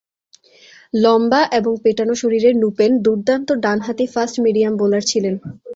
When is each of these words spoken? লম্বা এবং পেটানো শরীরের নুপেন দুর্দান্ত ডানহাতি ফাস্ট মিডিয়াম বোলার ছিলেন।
লম্বা 0.93 1.41
এবং 1.59 1.73
পেটানো 1.83 2.13
শরীরের 2.21 2.55
নুপেন 2.61 2.91
দুর্দান্ত 3.05 3.47
ডানহাতি 3.63 4.05
ফাস্ট 4.13 4.35
মিডিয়াম 4.45 4.73
বোলার 4.77 5.03
ছিলেন। 5.11 5.35